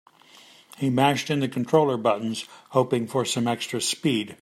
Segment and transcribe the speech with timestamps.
[0.79, 4.35] He mashed in the controller buttons, hoping for some extra speed.